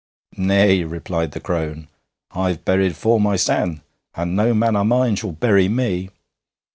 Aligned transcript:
'Nay,' 0.35 0.83
replied 0.83 1.31
the 1.33 1.39
crone. 1.39 1.87
'I've 2.31 2.65
buried 2.65 2.95
four 2.95 3.19
mysen, 3.21 3.81
and 4.15 4.35
no 4.35 4.51
man 4.51 4.75
o' 4.75 4.83
mine 4.83 5.15
shall 5.15 5.31
bury 5.33 5.69
me.' 5.69 6.09